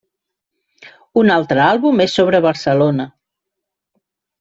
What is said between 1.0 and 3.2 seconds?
Un altre àlbum és sobre Barcelona.